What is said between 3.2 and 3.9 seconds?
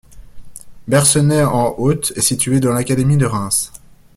Reims.